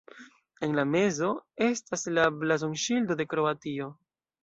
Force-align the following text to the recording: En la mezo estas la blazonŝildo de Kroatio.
En 0.67 0.73
la 0.79 0.85
mezo 0.93 1.29
estas 1.67 2.09
la 2.17 2.27
blazonŝildo 2.41 3.23
de 3.25 3.33
Kroatio. 3.35 3.97